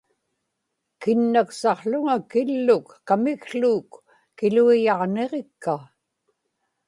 [1.01, 3.89] kinnaksaqłuŋa killuk kamikłuuk
[4.37, 5.75] kiluiyaġniġikka